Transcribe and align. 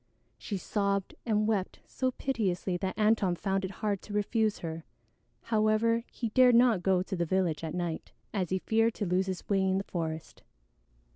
She 0.39 0.57
sobbed 0.57 1.13
and 1.27 1.47
wept 1.47 1.77
so 1.85 2.09
piteously 2.09 2.75
that 2.77 2.97
Antone 2.97 3.35
found 3.35 3.63
it 3.63 3.69
hard 3.69 4.01
to 4.01 4.13
refuse 4.13 4.57
her. 4.59 4.83
However, 5.43 6.03
he 6.11 6.29
dared 6.29 6.55
not 6.55 6.81
go 6.81 7.03
to 7.03 7.15
the 7.15 7.23
village 7.23 7.63
at 7.63 7.75
night, 7.75 8.11
as 8.33 8.49
he 8.49 8.57
feared 8.57 8.95
to 8.95 9.05
lose 9.05 9.27
his 9.27 9.47
way 9.47 9.61
in 9.61 9.77
the 9.77 9.83
forest. 9.83 10.41